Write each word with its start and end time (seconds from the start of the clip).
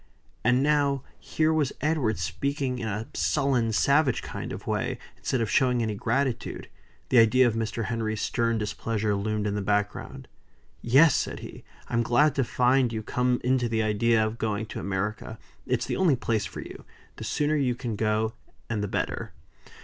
And 0.43 0.63
now 0.63 1.03
here 1.19 1.53
was 1.53 1.73
Edward 1.79 2.17
speaking 2.17 2.79
in 2.79 2.87
a 2.87 3.07
sullen, 3.13 3.71
savage 3.71 4.23
kind 4.23 4.51
of 4.51 4.65
way, 4.65 4.97
instead 5.17 5.41
of 5.41 5.49
showing 5.51 5.83
any 5.83 5.93
gratitude. 5.93 6.69
The 7.09 7.19
idea 7.19 7.45
of 7.45 7.53
Mr. 7.53 7.85
Henry's 7.85 8.19
stern 8.23 8.57
displeasure 8.57 9.13
loomed 9.13 9.45
in 9.45 9.53
the 9.53 9.61
background. 9.61 10.27
"Yes!" 10.81 11.13
said 11.13 11.41
he, 11.41 11.63
"I'm 11.87 12.01
glad 12.01 12.33
to 12.33 12.43
find 12.43 12.91
you 12.91 13.03
come 13.03 13.39
into 13.43 13.69
the 13.69 13.83
idea 13.83 14.25
of 14.25 14.39
going 14.39 14.65
to 14.73 14.79
America. 14.79 15.37
It's 15.67 15.85
the 15.85 15.97
only 15.97 16.15
place 16.15 16.47
for 16.47 16.61
you. 16.61 16.83
The 17.17 17.23
sooner 17.23 17.55
you 17.55 17.75
can 17.75 17.95
go, 17.95 18.33
and 18.71 18.83
the 18.83 18.87
better." 18.87 19.33